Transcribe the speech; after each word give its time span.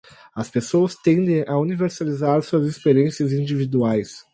As 0.35 0.49
pessoas 0.49 0.95
tendem 0.95 1.45
a 1.47 1.59
universalizar 1.59 2.41
suas 2.41 2.65
experiências 2.65 3.31
individuais 3.31 4.25